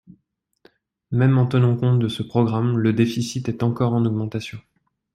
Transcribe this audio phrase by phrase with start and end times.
[1.11, 4.57] Même en tenant compte de ce programme, le déficit est encore en augmentation.